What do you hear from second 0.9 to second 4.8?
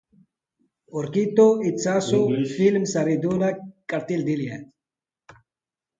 Aurkitu itzazu film saridunak karteldegian.